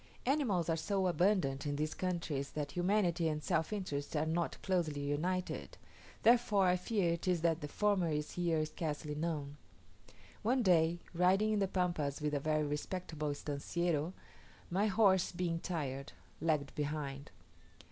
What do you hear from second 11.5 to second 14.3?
in the Pampas with a very respectable "estanciero,"